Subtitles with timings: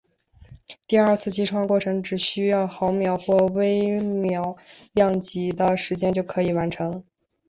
[0.87, 4.57] 整个二次击穿过程只需要毫秒或微秒
[4.93, 7.03] 量级的时间就可以完成。